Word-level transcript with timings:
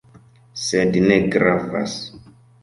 Sed 0.61 0.97
ne 1.11 1.19
gravas. 1.37 1.95